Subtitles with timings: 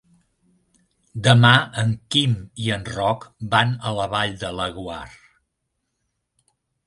[1.27, 1.51] Demà
[1.81, 5.03] en Quim i en Roc van a la Vall de Laguar.